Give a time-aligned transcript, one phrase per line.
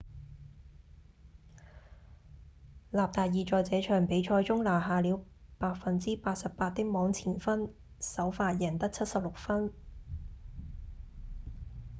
[2.89, 5.23] 納達爾在這場比賽中拿下了
[5.59, 9.71] 88% 的網前分首發贏得76分